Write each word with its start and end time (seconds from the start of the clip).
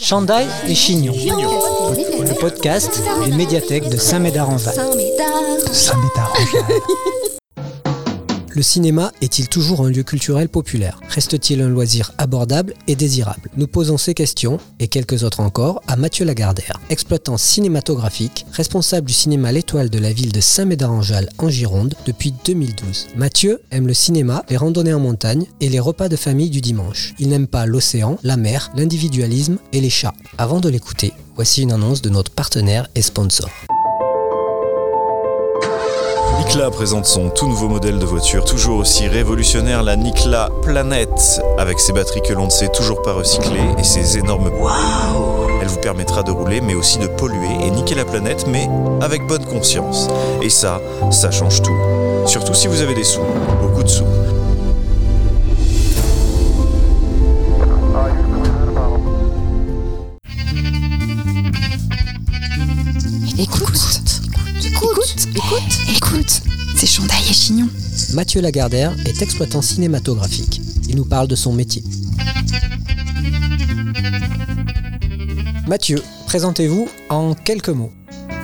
Chandail 0.00 0.48
et 0.68 0.74
Chignon, 0.74 1.14
le 1.14 2.38
podcast 2.40 3.00
des 3.24 3.32
médiathèques 3.32 3.88
de 3.88 3.96
Saint-Médard-en-Val. 3.96 4.74
Le 8.56 8.62
cinéma 8.62 9.10
est-il 9.20 9.48
toujours 9.48 9.84
un 9.84 9.90
lieu 9.90 10.04
culturel 10.04 10.48
populaire? 10.48 11.00
Reste-t-il 11.08 11.60
un 11.60 11.68
loisir 11.68 12.12
abordable 12.18 12.74
et 12.86 12.94
désirable? 12.94 13.50
Nous 13.56 13.66
posons 13.66 13.98
ces 13.98 14.14
questions, 14.14 14.60
et 14.78 14.86
quelques 14.86 15.24
autres 15.24 15.40
encore, 15.40 15.82
à 15.88 15.96
Mathieu 15.96 16.24
Lagardère, 16.24 16.78
exploitant 16.88 17.36
cinématographique, 17.36 18.46
responsable 18.52 19.08
du 19.08 19.12
cinéma 19.12 19.50
L'Étoile 19.50 19.90
de 19.90 19.98
la 19.98 20.12
ville 20.12 20.30
de 20.30 20.40
Saint-Médard-en-Jalles 20.40 21.30
en 21.38 21.48
Gironde 21.48 21.96
depuis 22.06 22.32
2012. 22.44 23.08
Mathieu 23.16 23.60
aime 23.72 23.88
le 23.88 23.94
cinéma, 23.94 24.44
les 24.48 24.56
randonnées 24.56 24.94
en 24.94 25.00
montagne 25.00 25.46
et 25.60 25.68
les 25.68 25.80
repas 25.80 26.08
de 26.08 26.14
famille 26.14 26.50
du 26.50 26.60
dimanche. 26.60 27.12
Il 27.18 27.30
n'aime 27.30 27.48
pas 27.48 27.66
l'océan, 27.66 28.20
la 28.22 28.36
mer, 28.36 28.70
l'individualisme 28.76 29.58
et 29.72 29.80
les 29.80 29.90
chats. 29.90 30.14
Avant 30.38 30.60
de 30.60 30.68
l'écouter, 30.68 31.12
voici 31.34 31.62
une 31.62 31.72
annonce 31.72 32.02
de 32.02 32.08
notre 32.08 32.30
partenaire 32.30 32.88
et 32.94 33.02
sponsor. 33.02 33.50
Nicla 36.54 36.70
présente 36.70 37.04
son 37.04 37.30
tout 37.30 37.48
nouveau 37.48 37.66
modèle 37.66 37.98
de 37.98 38.04
voiture, 38.04 38.44
toujours 38.44 38.78
aussi 38.78 39.08
révolutionnaire, 39.08 39.82
la 39.82 39.96
Nicla 39.96 40.50
Planète, 40.62 41.42
avec 41.58 41.80
ses 41.80 41.92
batteries 41.92 42.22
que 42.22 42.32
l'on 42.32 42.44
ne 42.44 42.50
sait 42.50 42.68
toujours 42.68 43.02
pas 43.02 43.12
recycler 43.12 43.58
et 43.76 43.82
ses 43.82 44.18
énormes... 44.18 44.52
Elle 45.60 45.66
vous 45.66 45.80
permettra 45.80 46.22
de 46.22 46.30
rouler, 46.30 46.60
mais 46.60 46.76
aussi 46.76 46.98
de 46.98 47.08
polluer 47.08 47.48
et 47.66 47.72
niquer 47.72 47.96
la 47.96 48.04
planète, 48.04 48.46
mais 48.46 48.68
avec 49.00 49.26
bonne 49.26 49.44
conscience. 49.44 50.06
Et 50.42 50.48
ça, 50.48 50.80
ça 51.10 51.32
change 51.32 51.60
tout. 51.60 51.76
Surtout 52.26 52.54
si 52.54 52.68
vous 52.68 52.82
avez 52.82 52.94
des 52.94 53.02
sous, 53.02 53.22
beaucoup 53.60 53.82
de 53.82 53.88
sous. 53.88 54.06
Écoute, 66.84 66.86
c'est 66.86 66.86
Chandail 66.86 67.30
et 67.30 67.32
Chignon. 67.32 67.68
Mathieu 68.14 68.40
Lagardère 68.40 68.94
est 69.06 69.22
exploitant 69.22 69.62
cinématographique. 69.62 70.60
Il 70.88 70.96
nous 70.96 71.04
parle 71.04 71.28
de 71.28 71.36
son 71.36 71.52
métier. 71.52 71.82
Mathieu, 75.66 76.02
présentez-vous 76.26 76.88
en 77.08 77.34
quelques 77.34 77.70
mots. 77.70 77.92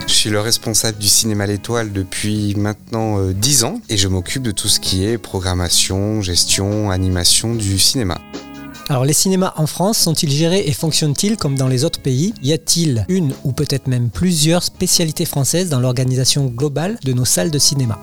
Je 0.07 0.13
suis 0.13 0.31
le 0.31 0.41
responsable 0.41 0.99
du 0.99 1.09
cinéma 1.09 1.47
L'Étoile 1.47 1.93
depuis 1.93 2.55
maintenant 2.57 3.19
euh, 3.19 3.33
10 3.33 3.65
ans 3.65 3.81
et 3.89 3.97
je 3.97 4.09
m'occupe 4.09 4.43
de 4.43 4.51
tout 4.51 4.69
ce 4.69 4.81
qui 4.81 5.05
est 5.05 5.19
programmation, 5.19 6.21
gestion, 6.21 6.91
animation 6.91 7.55
du 7.55 7.79
cinéma. 7.79 8.21
Alors 8.91 9.05
les 9.05 9.13
cinémas 9.13 9.53
en 9.57 9.69
France 9.69 9.99
sont-ils 9.99 10.33
gérés 10.33 10.65
et 10.67 10.73
fonctionnent-ils 10.73 11.37
comme 11.37 11.57
dans 11.57 11.69
les 11.69 11.85
autres 11.85 12.03
pays? 12.03 12.35
Y 12.43 12.53
a-t-il 12.53 13.07
une 13.09 13.33
ou 13.45 13.53
peut-être 13.53 13.87
même 13.87 14.11
plusieurs 14.11 14.65
spécialités 14.65 15.27
françaises 15.27 15.69
dans 15.69 15.79
l'organisation 15.79 16.47
globale 16.47 16.99
de 17.05 17.13
nos 17.13 17.25
salles 17.25 17.53
de 17.53 17.59
cinéma? 17.61 18.01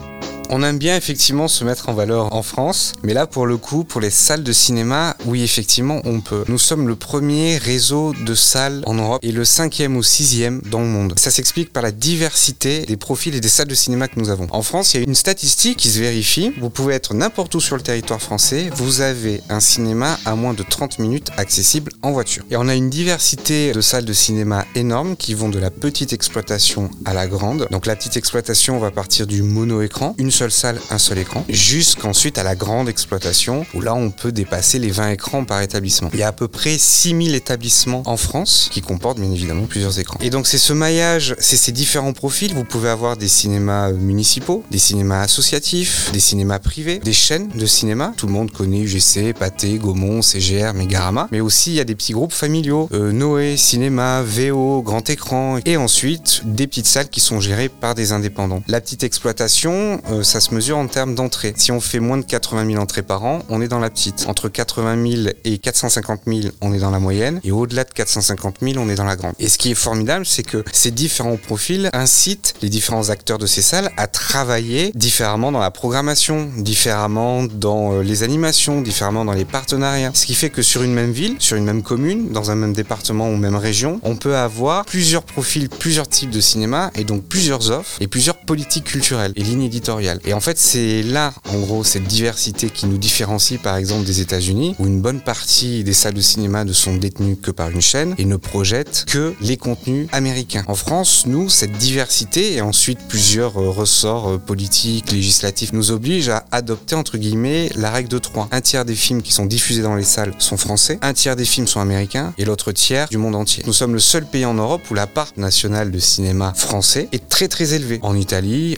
On 0.50 0.64
aime 0.64 0.78
bien 0.78 0.96
effectivement 0.96 1.50
se 1.50 1.66
mettre 1.66 1.90
en 1.90 1.94
valeur 1.94 2.34
en 2.34 2.42
France, 2.42 2.94
mais 3.04 3.14
là 3.14 3.28
pour 3.28 3.46
le 3.46 3.58
coup, 3.58 3.84
pour 3.84 4.00
les 4.00 4.10
salles 4.10 4.44
de 4.44 4.54
cinéma, 4.54 5.18
oui 5.26 5.44
effectivement 5.44 6.02
on 6.06 6.22
peut. 6.22 6.46
Nous 6.48 6.58
sommes 6.58 6.88
le 6.88 6.96
premier 6.96 7.58
réseau 7.58 8.14
de 8.14 8.34
salles 8.34 8.82
en 8.86 8.94
Europe 8.94 9.20
et 9.24 9.34
le 9.34 9.44
cinquième 9.44 9.98
ou 9.98 10.04
sixième 10.04 10.62
dans 10.72 10.80
le 10.80 10.88
monde. 10.88 11.14
Ça 11.18 11.32
s'explique 11.32 11.74
par 11.74 11.84
la 11.84 11.92
diversité 11.92 12.86
des 12.86 12.96
profils 12.96 13.36
et 13.36 13.42
des 13.42 13.50
salles 13.50 13.68
de 13.68 13.76
cinéma 13.76 14.08
que 14.08 14.20
nous 14.20 14.30
avons. 14.30 14.48
En 14.52 14.62
France, 14.62 14.94
il 14.94 14.98
y 14.98 15.00
a 15.02 15.04
une 15.04 15.16
statistique 15.16 15.78
qui 15.78 15.90
se 15.90 16.00
vérifie. 16.00 16.54
Vous 16.60 16.70
pouvez 16.70 16.96
être 16.96 17.14
n'importe 17.14 17.54
où 17.56 17.60
sur 17.60 17.76
le 17.76 17.82
territoire 17.82 18.22
français, 18.22 18.70
vous 18.74 19.02
avez 19.02 19.42
un 19.50 19.60
cinéma 19.60 20.18
à 20.24 20.36
moins 20.36 20.54
de 20.54 20.64
30 20.64 21.00
minutes 21.00 21.30
accessible 21.36 21.92
en 22.04 22.12
voiture. 22.12 22.46
Et 22.52 22.56
on 22.56 22.70
a 22.70 22.76
une 22.76 22.90
diversité 22.90 23.74
de 23.74 23.82
salles 23.82 24.06
de 24.06 24.14
cinéma 24.14 24.66
énormes 24.76 25.18
qui 25.18 25.34
vont 25.34 25.50
de 25.50 25.60
la 25.60 25.72
petite 25.72 26.14
exploitation 26.14 26.90
à 27.04 27.14
la 27.14 27.28
grande. 27.28 27.68
Donc 27.70 27.86
la 27.86 27.98
petite 27.98 28.16
exploitation 28.16 28.80
va 28.80 28.92
partir 28.92 29.28
du 29.28 29.42
mono-écran, 29.42 30.16
seule 30.38 30.52
salle, 30.52 30.80
un 30.92 31.00
seul 31.00 31.18
écran, 31.18 31.44
jusqu'ensuite 31.50 32.38
à 32.38 32.44
la 32.44 32.56
grande 32.56 32.90
exploitation 32.90 33.66
où 33.74 33.82
là 33.82 33.96
on 33.96 34.12
peut 34.12 34.32
dépasser 34.32 34.78
les 34.78 34.92
20 34.92 35.10
écrans 35.10 35.46
par 35.46 35.64
établissement. 35.64 36.12
Il 36.14 36.20
y 36.20 36.24
a 36.24 36.28
à 36.28 36.32
peu 36.32 36.48
près 36.48 36.78
6000 36.78 37.34
établissements 37.34 38.04
en 38.06 38.18
France 38.18 38.70
qui 38.72 38.82
comportent 38.82 39.20
bien 39.20 39.32
évidemment 39.32 39.66
plusieurs 39.66 40.00
écrans. 40.00 40.20
Et 40.22 40.30
donc 40.30 40.46
c'est 40.46 40.60
ce 40.60 40.74
maillage, 40.74 41.36
c'est 41.40 41.58
ces 41.58 41.72
différents 41.72 42.14
profils. 42.14 42.54
Vous 42.54 42.66
pouvez 42.66 42.90
avoir 42.90 43.18
des 43.18 43.28
cinémas 43.28 43.92
municipaux, 43.92 44.64
des 44.70 44.78
cinémas 44.78 45.22
associatifs, 45.22 46.12
des 46.14 46.20
cinémas 46.20 46.60
privés, 46.60 47.00
des 47.00 47.14
chaînes 47.14 47.48
de 47.56 47.66
cinéma. 47.66 48.14
Tout 48.16 48.28
le 48.28 48.34
monde 48.34 48.52
connaît 48.52 48.82
UGC, 48.82 49.34
Pathé, 49.34 49.80
Gaumont, 49.80 50.22
CGR, 50.22 50.76
Megarama. 50.76 51.30
Mais 51.32 51.40
aussi 51.40 51.72
il 51.72 51.78
y 51.78 51.80
a 51.80 51.84
des 51.84 51.96
petits 51.96 52.14
groupes 52.14 52.34
familiaux, 52.34 52.90
euh, 52.94 53.12
Noé, 53.12 53.58
Cinéma, 53.58 54.22
VO, 54.22 54.84
Grand 54.84 55.10
Écran. 55.10 55.58
Et 55.66 55.78
ensuite 55.78 56.42
des 56.46 56.68
petites 56.68 56.86
salles 56.86 57.10
qui 57.10 57.22
sont 57.22 57.42
gérées 57.42 57.70
par 57.70 57.96
des 57.96 58.12
indépendants. 58.12 58.62
La 58.68 58.82
petite 58.82 59.04
exploitation, 59.04 60.00
euh, 60.12 60.22
ça 60.28 60.42
se 60.42 60.54
mesure 60.54 60.78
en 60.78 60.88
termes 60.88 61.16
d'entrées. 61.16 61.54
Si 61.56 61.72
on 61.72 61.80
fait 61.80 62.00
moins 62.00 62.18
de 62.18 62.26
80 62.26 62.68
000 62.72 62.82
entrées 62.82 63.02
par 63.02 63.24
an, 63.24 63.40
on 63.50 63.62
est 63.62 63.68
dans 63.68 63.80
la 63.80 63.90
petite. 63.90 64.26
Entre 64.28 64.50
80 64.50 65.24
000 65.24 65.30
et 65.46 65.58
450 65.58 66.22
000, 66.28 66.40
on 66.62 66.74
est 66.74 66.80
dans 66.80 66.92
la 66.92 67.00
moyenne. 67.00 67.40
Et 67.44 67.52
au-delà 67.52 67.84
de 67.86 67.92
450 67.92 68.58
000, 68.62 68.76
on 68.78 68.90
est 68.90 68.96
dans 68.96 69.06
la 69.06 69.16
grande. 69.16 69.34
Et 69.40 69.48
ce 69.48 69.58
qui 69.58 69.72
est 69.72 69.76
formidable, 69.76 70.26
c'est 70.26 70.44
que 70.44 70.64
ces 70.72 70.92
différents 70.92 71.38
profils 71.38 71.90
incitent 71.94 72.56
les 72.62 72.70
différents 72.70 73.10
acteurs 73.10 73.38
de 73.38 73.48
ces 73.48 73.62
salles 73.62 73.90
à 73.98 74.08
travailler 74.08 74.92
différemment 74.96 75.52
dans 75.52 75.60
la 75.60 75.72
programmation, 75.72 76.50
différemment 76.58 77.44
dans 77.44 77.94
euh, 77.94 78.04
les 78.04 78.24
animations, 78.24 78.82
différemment 78.82 79.24
dans 79.24 79.34
les 79.34 79.46
partenariats. 79.46 80.12
Ce 80.14 80.26
qui 80.26 80.36
fait 80.36 80.50
que 80.50 80.62
sur 80.62 80.84
une 80.84 80.94
même 80.94 81.12
ville, 81.12 81.38
sur 81.40 81.56
une 81.56 81.66
même 81.66 81.84
commune, 81.84 82.30
dans 82.32 82.52
un 82.52 82.56
même 82.56 82.74
département 82.74 83.30
ou 83.30 83.38
même 83.38 83.56
région, 83.56 84.00
on 84.04 84.16
peut 84.16 84.36
avoir 84.36 84.86
plusieurs 84.86 85.24
profils, 85.24 85.70
plusieurs 85.70 86.08
types 86.08 86.32
de 86.32 86.42
cinéma 86.42 86.92
et 86.96 87.04
donc 87.04 87.24
plusieurs 87.24 87.72
offres 87.72 88.02
et 88.02 88.08
plusieurs 88.08 88.37
politiques 88.48 88.86
culturelles 88.86 89.34
et 89.36 89.44
lignes 89.44 89.64
éditoriales. 89.64 90.20
Et 90.26 90.34
en 90.34 90.40
fait, 90.40 90.58
c'est 90.58 91.04
là, 91.04 91.34
en 91.50 91.60
gros, 91.60 91.84
cette 91.84 92.06
diversité 92.06 92.70
qui 92.70 92.88
nous 92.88 92.98
différencie 92.98 93.60
par 93.62 93.76
exemple 93.76 94.06
des 94.06 94.22
États-Unis, 94.22 94.74
où 94.80 94.88
une 94.88 95.02
bonne 95.02 95.20
partie 95.20 95.84
des 95.84 95.94
salles 95.94 96.14
de 96.14 96.22
cinéma 96.22 96.64
ne 96.64 96.74
sont 96.74 96.96
détenues 96.96 97.36
que 97.36 97.52
par 97.52 97.70
une 97.70 97.82
chaîne 97.82 98.16
et 98.18 98.26
ne 98.26 98.38
projettent 98.38 99.06
que 99.08 99.36
les 99.42 99.58
contenus 99.58 100.08
américains. 100.14 100.64
En 100.68 100.76
France, 100.76 101.26
nous, 101.28 101.50
cette 101.50 101.74
diversité 101.74 102.54
et 102.54 102.62
ensuite 102.62 103.00
plusieurs 103.10 103.58
euh, 103.58 103.70
ressorts 103.70 104.30
euh, 104.30 104.38
politiques, 104.38 105.12
législatifs 105.12 105.74
nous 105.74 105.92
obligent 105.92 106.30
à 106.30 106.46
adopter 106.52 106.96
entre 106.96 107.18
guillemets 107.18 107.70
la 107.76 107.92
règle 107.92 108.10
de 108.10 108.18
3. 108.18 108.48
Un 108.52 108.62
tiers 108.62 108.86
des 108.86 108.96
films 108.96 109.22
qui 109.22 109.34
sont 109.34 109.46
diffusés 109.46 109.82
dans 109.82 109.96
les 109.96 110.04
salles 110.04 110.34
sont 110.40 110.58
français, 110.58 110.98
un 111.02 111.14
tiers 111.14 111.36
des 111.36 111.46
films 111.46 111.68
sont 111.68 111.82
américains 111.82 112.34
et 112.38 112.46
l'autre 112.46 112.72
tiers 112.72 113.10
du 113.10 113.18
monde 113.18 113.36
entier. 113.36 113.64
Nous 113.68 113.74
sommes 113.74 113.94
le 113.94 114.00
seul 114.00 114.26
pays 114.26 114.46
en 114.46 114.54
Europe 114.54 114.82
où 114.90 114.94
la 114.94 115.08
part 115.08 115.34
nationale 115.36 115.92
de 115.92 116.00
cinéma 116.00 116.54
français 116.56 117.10
est 117.12 117.28
très 117.28 117.50
très 117.50 117.74
élevée. 117.74 118.00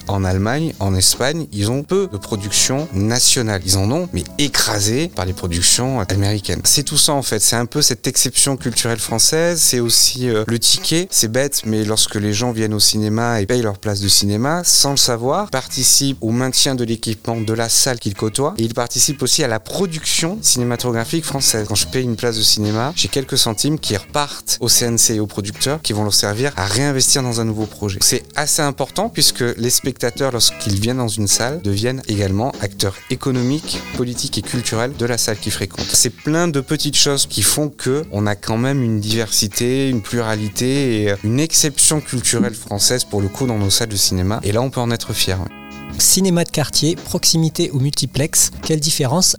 En 0.07 0.23
Allemagne, 0.23 0.73
en 0.79 0.95
Espagne, 0.95 1.47
ils 1.51 1.69
ont 1.69 1.83
peu 1.83 2.07
de 2.11 2.17
productions 2.17 2.87
nationales. 2.93 3.61
Ils 3.65 3.77
en 3.77 3.91
ont, 3.91 4.07
mais 4.13 4.23
écrasées 4.37 5.11
par 5.13 5.25
les 5.25 5.33
productions 5.33 5.99
américaines. 5.99 6.61
C'est 6.63 6.83
tout 6.83 6.97
ça 6.97 7.13
en 7.13 7.21
fait. 7.21 7.39
C'est 7.39 7.55
un 7.55 7.65
peu 7.65 7.81
cette 7.81 8.07
exception 8.07 8.57
culturelle 8.57 8.99
française. 8.99 9.59
C'est 9.59 9.79
aussi 9.79 10.29
euh, 10.29 10.43
le 10.47 10.59
ticket. 10.59 11.07
C'est 11.11 11.31
bête, 11.31 11.63
mais 11.65 11.83
lorsque 11.83 12.15
les 12.15 12.33
gens 12.33 12.51
viennent 12.51 12.73
au 12.73 12.79
cinéma 12.79 13.41
et 13.41 13.45
payent 13.45 13.61
leur 13.61 13.77
place 13.77 13.99
de 13.99 14.07
cinéma, 14.07 14.61
sans 14.63 14.91
le 14.91 14.97
savoir, 14.97 15.49
participent 15.49 16.17
au 16.21 16.31
maintien 16.31 16.75
de 16.75 16.83
l'équipement 16.83 17.39
de 17.39 17.53
la 17.53 17.69
salle 17.69 17.99
qu'ils 17.99 18.15
côtoient 18.15 18.53
et 18.57 18.63
ils 18.63 18.73
participent 18.73 19.21
aussi 19.21 19.43
à 19.43 19.47
la 19.47 19.59
production 19.59 20.37
cinématographique 20.41 21.25
française. 21.25 21.65
Quand 21.67 21.75
je 21.75 21.87
paye 21.87 22.03
une 22.03 22.15
place 22.15 22.37
de 22.37 22.41
cinéma, 22.41 22.93
j'ai 22.95 23.09
quelques 23.09 23.37
centimes 23.37 23.79
qui 23.79 23.97
repartent 23.97 24.57
au 24.61 24.69
CNC 24.69 25.15
et 25.15 25.19
aux 25.19 25.27
producteurs 25.27 25.81
qui 25.81 25.93
vont 25.93 26.03
leur 26.03 26.13
servir 26.13 26.53
à 26.55 26.65
réinvestir 26.65 27.23
dans 27.23 27.41
un 27.41 27.45
nouveau 27.45 27.65
projet. 27.65 27.99
C'est 28.01 28.23
assez 28.35 28.61
important 28.61 29.09
puisque 29.09 29.43
les 29.57 29.69
spectateurs, 29.69 30.31
lorsqu'ils 30.31 30.79
viennent 30.79 30.97
dans 30.97 31.07
une 31.07 31.27
salle, 31.27 31.61
deviennent 31.61 32.01
également 32.07 32.51
acteurs 32.61 32.95
économiques, 33.09 33.79
politiques 33.97 34.37
et 34.37 34.41
culturels 34.41 34.93
de 34.97 35.05
la 35.05 35.17
salle 35.17 35.37
qu'ils 35.37 35.51
fréquentent. 35.51 35.89
C'est 35.91 36.09
plein 36.09 36.47
de 36.47 36.61
petites 36.61 36.97
choses 36.97 37.25
qui 37.25 37.41
font 37.41 37.69
que 37.69 38.05
on 38.11 38.27
a 38.27 38.35
quand 38.35 38.57
même 38.57 38.83
une 38.83 38.99
diversité, 38.99 39.89
une 39.89 40.01
pluralité 40.01 41.03
et 41.03 41.13
une 41.23 41.39
exception 41.39 42.01
culturelle 42.01 42.53
française 42.53 43.03
pour 43.03 43.21
le 43.21 43.27
coup 43.27 43.47
dans 43.47 43.57
nos 43.57 43.69
salles 43.69 43.89
de 43.89 43.95
cinéma. 43.95 44.39
Et 44.43 44.51
là, 44.51 44.61
on 44.61 44.69
peut 44.69 44.81
en 44.81 44.91
être 44.91 45.13
fier. 45.13 45.39
Cinéma 45.97 46.43
de 46.43 46.49
quartier, 46.49 46.95
proximité 46.95 47.71
ou 47.73 47.79
multiplex, 47.79 48.51
quelle 48.63 48.79
différence 48.79 49.35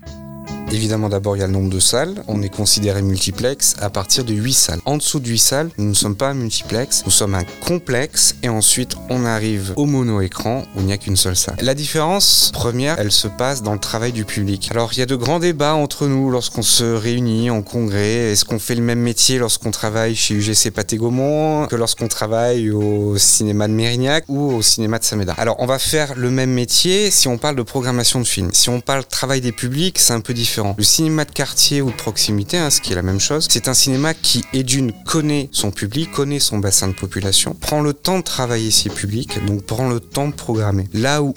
Évidemment, 0.72 1.08
d'abord, 1.08 1.36
il 1.36 1.40
y 1.40 1.42
a 1.42 1.48
le 1.48 1.52
nombre 1.52 1.68
de 1.68 1.80
salles. 1.80 2.22
On 2.28 2.42
est 2.42 2.48
considéré 2.48 3.02
multiplex 3.02 3.74
à 3.80 3.90
partir 3.90 4.22
de 4.24 4.32
8 4.32 4.52
salles. 4.52 4.80
En 4.84 4.98
dessous 4.98 5.18
de 5.18 5.28
8 5.28 5.38
salles, 5.38 5.70
nous 5.78 5.88
ne 5.88 5.94
sommes 5.94 6.14
pas 6.14 6.28
un 6.28 6.34
multiplex, 6.34 7.02
nous 7.04 7.10
sommes 7.10 7.34
un 7.34 7.42
complexe 7.66 8.36
et 8.44 8.48
ensuite 8.48 8.94
on 9.08 9.24
arrive 9.24 9.72
au 9.74 9.86
mono-écran 9.86 10.62
où 10.76 10.80
il 10.80 10.86
n'y 10.86 10.92
a 10.92 10.96
qu'une 10.96 11.16
seule 11.16 11.34
salle. 11.34 11.56
La 11.60 11.74
différence 11.74 12.52
première, 12.54 13.00
elle 13.00 13.10
se 13.10 13.26
passe 13.26 13.62
dans 13.62 13.72
le 13.72 13.80
travail 13.80 14.12
du 14.12 14.24
public. 14.24 14.68
Alors, 14.70 14.90
il 14.92 15.00
y 15.00 15.02
a 15.02 15.06
de 15.06 15.16
grands 15.16 15.40
débats 15.40 15.74
entre 15.74 16.06
nous 16.06 16.30
lorsqu'on 16.30 16.62
se 16.62 16.84
réunit 16.84 17.50
en 17.50 17.62
congrès. 17.62 18.30
Est-ce 18.30 18.44
qu'on 18.44 18.60
fait 18.60 18.76
le 18.76 18.82
même 18.82 19.00
métier 19.00 19.38
lorsqu'on 19.38 19.72
travaille 19.72 20.14
chez 20.14 20.34
UGC 20.34 20.70
Pathé 20.70 20.98
Gaumont 20.98 21.66
que 21.66 21.76
lorsqu'on 21.76 22.08
travaille 22.08 22.70
au 22.70 23.18
cinéma 23.18 23.66
de 23.66 23.72
Mérignac 23.72 24.24
ou 24.28 24.52
au 24.52 24.62
cinéma 24.62 25.00
de 25.00 25.04
Saméda 25.04 25.34
Alors, 25.36 25.56
on 25.58 25.66
va 25.66 25.80
faire 25.80 26.14
le 26.14 26.30
même 26.30 26.52
métier 26.52 27.10
si 27.10 27.26
on 27.26 27.38
parle 27.38 27.56
de 27.56 27.62
programmation 27.62 28.20
de 28.20 28.26
films. 28.26 28.50
Si 28.52 28.68
on 28.68 28.80
parle 28.80 29.04
travail 29.04 29.40
des 29.40 29.52
publics, 29.52 29.98
c'est 29.98 30.12
un 30.12 30.20
peu 30.20 30.32
différent 30.32 30.59
Le 30.76 30.84
cinéma 30.84 31.24
de 31.24 31.32
quartier 31.32 31.82
ou 31.82 31.90
de 31.90 31.96
proximité, 31.96 32.58
hein, 32.58 32.70
ce 32.70 32.80
qui 32.80 32.92
est 32.92 32.96
la 32.96 33.02
même 33.02 33.20
chose, 33.20 33.46
c'est 33.50 33.68
un 33.68 33.74
cinéma 33.74 34.14
qui, 34.14 34.44
et 34.52 34.62
d'une, 34.62 34.92
connaît 35.04 35.48
son 35.52 35.70
public, 35.70 36.10
connaît 36.10 36.38
son 36.38 36.58
bassin 36.58 36.88
de 36.88 36.92
population, 36.92 37.54
prend 37.54 37.80
le 37.80 37.92
temps 37.92 38.18
de 38.18 38.24
travailler 38.24 38.70
ses 38.70 38.90
publics, 38.90 39.44
donc 39.46 39.62
prend 39.62 39.88
le 39.88 40.00
temps 40.00 40.28
de 40.28 40.34
programmer. 40.34 40.88
Là 40.92 41.22
où, 41.22 41.34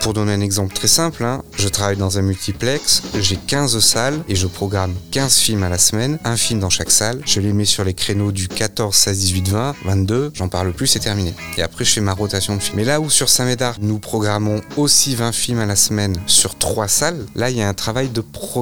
pour 0.00 0.14
donner 0.14 0.32
un 0.32 0.40
exemple 0.40 0.74
très 0.74 0.88
simple, 0.88 1.24
hein, 1.24 1.42
je 1.56 1.68
travaille 1.68 1.96
dans 1.96 2.18
un 2.18 2.22
multiplex, 2.22 3.02
j'ai 3.20 3.36
15 3.36 3.78
salles 3.80 4.22
et 4.28 4.34
je 4.34 4.46
programme 4.46 4.94
15 5.10 5.36
films 5.36 5.62
à 5.62 5.68
la 5.68 5.78
semaine, 5.78 6.18
un 6.24 6.36
film 6.36 6.60
dans 6.60 6.70
chaque 6.70 6.90
salle, 6.90 7.20
je 7.24 7.40
les 7.40 7.52
mets 7.52 7.64
sur 7.64 7.84
les 7.84 7.94
créneaux 7.94 8.32
du 8.32 8.48
14, 8.48 8.94
16, 8.94 9.18
18, 9.18 9.48
20, 9.48 9.74
22, 9.84 10.32
j'en 10.34 10.48
parle 10.48 10.72
plus, 10.72 10.86
c'est 10.86 11.00
terminé. 11.00 11.34
Et 11.56 11.62
après, 11.62 11.84
je 11.84 11.92
fais 11.92 12.00
ma 12.00 12.14
rotation 12.14 12.56
de 12.56 12.60
films. 12.60 12.76
Mais 12.76 12.84
là 12.84 13.00
où 13.00 13.10
sur 13.10 13.28
Saint-Médard, 13.28 13.76
nous 13.80 13.98
programmons 13.98 14.60
aussi 14.76 15.14
20 15.14 15.32
films 15.32 15.58
à 15.58 15.66
la 15.66 15.76
semaine 15.76 16.16
sur 16.26 16.56
3 16.56 16.88
salles, 16.88 17.26
là, 17.34 17.50
il 17.50 17.56
y 17.58 17.62
a 17.62 17.68
un 17.68 17.74
travail 17.74 18.08
de 18.08 18.20
programmation. 18.20 18.61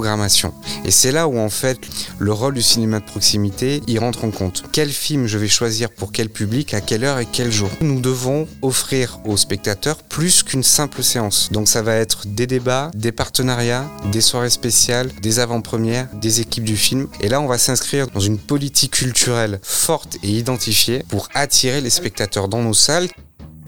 Et 0.85 0.91
c'est 0.91 1.13
là 1.13 1.29
où, 1.29 1.39
en 1.39 1.51
fait, 1.51 1.79
le 2.19 2.33
rôle 2.33 2.55
du 2.55 2.63
cinéma 2.63 3.01
de 3.01 3.05
proximité, 3.05 3.83
il 3.87 3.99
rentre 3.99 4.25
en 4.25 4.31
compte. 4.31 4.65
Quel 4.73 4.91
film 4.91 5.27
je 5.27 5.39
vais 5.39 5.49
choisir 5.49 5.91
pour 5.91 6.13
quel 6.13 6.29
public, 6.29 6.75
à 6.75 6.81
quelle 6.81 7.05
heure 7.05 7.19
et 7.19 7.27
quel 7.31 7.51
jour? 7.51 7.71
Nous 7.81 8.01
devons 8.01 8.49
offrir 8.63 9.21
aux 9.25 9.37
spectateurs 9.37 10.03
plus 10.03 10.43
qu'une 10.43 10.63
simple 10.63 11.03
séance. 11.03 11.51
Donc 11.53 11.69
ça 11.69 11.83
va 11.83 11.95
être 11.95 12.27
des 12.27 12.47
débats, 12.47 12.91
des 12.95 13.13
partenariats, 13.13 13.87
des 14.13 14.21
soirées 14.21 14.51
spéciales, 14.51 15.11
des 15.23 15.39
avant-premières, 15.39 16.09
des 16.15 16.41
équipes 16.41 16.65
du 16.65 16.77
film. 16.77 17.09
Et 17.21 17.29
là, 17.29 17.41
on 17.41 17.47
va 17.47 17.59
s'inscrire 17.59 18.07
dans 18.09 18.21
une 18.21 18.39
politique 18.39 18.93
culturelle 18.93 19.61
forte 19.63 20.17
et 20.23 20.31
identifiée 20.31 21.05
pour 21.09 21.29
attirer 21.35 21.81
les 21.81 21.91
spectateurs 21.91 22.49
dans 22.49 22.63
nos 22.63 22.75
salles. 22.75 23.09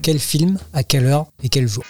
Quel 0.01 0.19
film, 0.19 0.57
à 0.73 0.83
quelle 0.83 1.05
heure 1.05 1.27
et 1.43 1.49
quel 1.49 1.67
jour? 1.67 1.83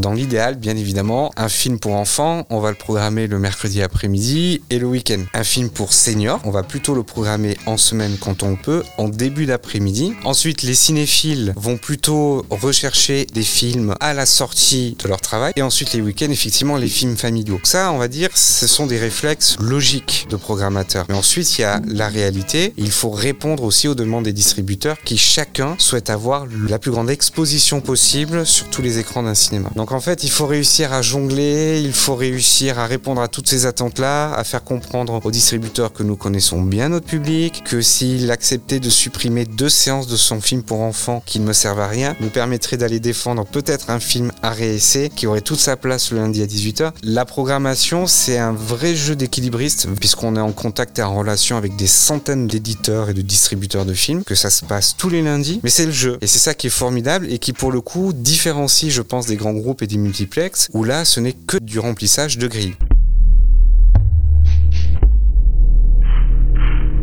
Dans 0.00 0.12
l'idéal, 0.12 0.56
bien 0.56 0.76
évidemment, 0.76 1.30
un 1.36 1.48
film 1.48 1.78
pour 1.78 1.94
enfants, 1.94 2.46
on 2.50 2.58
va 2.58 2.70
le 2.70 2.76
programmer 2.76 3.26
le 3.26 3.38
mercredi 3.38 3.82
après-midi 3.82 4.62
et 4.70 4.78
le 4.78 4.86
week-end. 4.86 5.20
Un 5.34 5.44
film 5.44 5.68
pour 5.68 5.92
seniors, 5.92 6.40
on 6.44 6.50
va 6.50 6.62
plutôt 6.62 6.94
le 6.94 7.02
programmer 7.02 7.56
en 7.66 7.76
semaine 7.76 8.16
quand 8.18 8.42
on 8.42 8.56
peut, 8.56 8.82
en 8.98 9.08
début 9.08 9.46
d'après-midi. 9.46 10.14
Ensuite, 10.24 10.62
les 10.62 10.74
cinéphiles 10.74 11.52
vont 11.56 11.76
plutôt 11.76 12.44
rechercher 12.50 13.26
des 13.26 13.42
films 13.42 13.94
à 14.00 14.14
la 14.14 14.26
sortie 14.26 14.96
de 14.98 15.08
leur 15.08 15.20
travail. 15.20 15.52
Et 15.56 15.62
ensuite, 15.62 15.92
les 15.92 16.00
week-ends, 16.00 16.30
effectivement, 16.30 16.76
les 16.76 16.88
films 16.88 17.16
familiaux. 17.16 17.60
Ça, 17.62 17.92
on 17.92 17.98
va 17.98 18.08
dire, 18.08 18.30
ce 18.34 18.66
sont 18.66 18.86
des 18.86 18.98
réflexes 18.98 19.56
logiques 19.60 20.26
de 20.30 20.36
programmateurs. 20.36 21.04
Mais 21.08 21.14
ensuite, 21.14 21.58
il 21.58 21.62
y 21.62 21.64
a 21.64 21.80
la 21.86 22.08
réalité. 22.08 22.72
Il 22.78 22.90
faut 22.90 23.10
répondre 23.10 23.62
aussi 23.64 23.86
aux 23.86 23.94
demandes 23.94 24.24
des 24.24 24.32
distributeurs 24.32 24.96
qui 25.04 25.18
chacun 25.18 25.74
souhaite 25.78 26.08
avoir 26.10 26.46
la 26.68 26.78
plus 26.78 26.90
grande 26.90 27.10
exposition 27.10 27.80
possible 27.80 28.46
sur 28.46 28.68
tous 28.70 28.82
les 28.82 28.98
écrans 28.98 29.22
d'un 29.22 29.34
cinéma. 29.34 29.70
Donc 29.76 29.89
en 29.92 30.00
fait, 30.00 30.24
il 30.24 30.30
faut 30.30 30.46
réussir 30.46 30.92
à 30.92 31.02
jongler, 31.02 31.80
il 31.82 31.92
faut 31.92 32.14
réussir 32.14 32.78
à 32.78 32.86
répondre 32.86 33.20
à 33.20 33.28
toutes 33.28 33.48
ces 33.48 33.66
attentes-là, 33.66 34.32
à 34.34 34.44
faire 34.44 34.62
comprendre 34.62 35.20
aux 35.24 35.30
distributeurs 35.30 35.92
que 35.92 36.02
nous 36.02 36.16
connaissons 36.16 36.62
bien 36.62 36.88
notre 36.88 37.06
public, 37.06 37.62
que 37.64 37.80
s'il 37.80 38.30
acceptait 38.30 38.80
de 38.80 38.90
supprimer 38.90 39.44
deux 39.44 39.68
séances 39.68 40.06
de 40.06 40.16
son 40.16 40.40
film 40.40 40.62
pour 40.62 40.80
enfants 40.80 41.22
qui 41.24 41.40
ne 41.40 41.46
me 41.46 41.52
servent 41.52 41.80
à 41.80 41.88
rien, 41.88 42.16
nous 42.20 42.30
permettrait 42.30 42.76
d'aller 42.76 43.00
défendre 43.00 43.44
peut-être 43.44 43.90
un 43.90 44.00
film 44.00 44.32
à 44.42 44.50
réessai 44.50 45.10
qui 45.14 45.26
aurait 45.26 45.40
toute 45.40 45.58
sa 45.58 45.76
place 45.76 46.10
le 46.10 46.18
lundi 46.18 46.42
à 46.42 46.46
18h. 46.46 46.92
La 47.02 47.24
programmation, 47.24 48.06
c'est 48.06 48.38
un 48.38 48.52
vrai 48.52 48.94
jeu 48.94 49.16
d'équilibriste 49.16 49.88
puisqu'on 49.98 50.36
est 50.36 50.40
en 50.40 50.52
contact 50.52 50.98
et 50.98 51.02
en 51.02 51.16
relation 51.16 51.56
avec 51.56 51.76
des 51.76 51.86
centaines 51.86 52.46
d'éditeurs 52.46 53.10
et 53.10 53.14
de 53.14 53.22
distributeurs 53.22 53.84
de 53.84 53.94
films, 53.94 54.24
que 54.24 54.34
ça 54.34 54.50
se 54.50 54.64
passe 54.64 54.96
tous 54.96 55.08
les 55.08 55.22
lundis, 55.22 55.60
mais 55.62 55.70
c'est 55.70 55.86
le 55.86 55.92
jeu. 55.92 56.18
Et 56.20 56.26
c'est 56.26 56.38
ça 56.38 56.54
qui 56.54 56.68
est 56.68 56.70
formidable 56.70 57.26
et 57.30 57.38
qui 57.38 57.52
pour 57.52 57.72
le 57.72 57.80
coup 57.80 58.12
différencie, 58.12 58.92
je 58.92 59.02
pense, 59.02 59.26
des 59.26 59.36
grands 59.36 59.52
groupes 59.52 59.69
et 59.80 59.86
des 59.86 59.96
multiplex, 59.96 60.68
où 60.72 60.84
là, 60.84 61.04
ce 61.04 61.20
n'est 61.20 61.32
que 61.32 61.56
du 61.58 61.78
remplissage 61.78 62.38
de 62.38 62.46
grilles. 62.46 62.74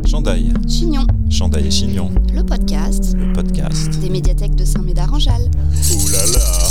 Chandail. 0.06 0.54
Chignon. 0.68 1.06
Chandail 1.30 1.68
et 1.68 1.72
Chignon. 1.72 2.12
Le 2.34 2.44
podcast. 2.44 3.14
Le 3.18 3.34
podcast. 3.34 4.00
Des 4.00 4.10
médiathèques 4.10 4.56
de 4.56 4.64
Saint-Médard-en-Jalles. 4.64 5.50
Ouh 5.52 6.10
là 6.12 6.26
là 6.34 6.70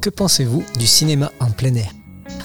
Que 0.00 0.10
pensez-vous 0.10 0.64
du 0.78 0.86
cinéma 0.86 1.30
en 1.40 1.50
plein 1.50 1.74
air? 1.74 1.90